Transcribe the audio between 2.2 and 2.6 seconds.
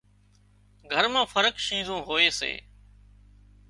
سي